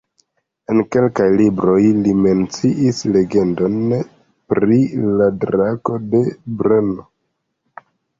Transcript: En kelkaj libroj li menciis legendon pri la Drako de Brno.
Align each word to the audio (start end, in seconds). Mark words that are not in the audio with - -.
En 0.75 0.79
kelkaj 0.93 1.25
libroj 1.41 1.81
li 2.05 2.13
menciis 2.21 3.01
legendon 3.17 3.75
pri 4.55 4.79
la 5.21 5.27
Drako 5.45 5.99
de 6.15 6.23
Brno. 6.63 7.07